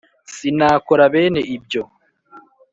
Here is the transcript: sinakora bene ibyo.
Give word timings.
sinakora 0.33 1.03
bene 1.15 1.41
ibyo. 1.55 1.83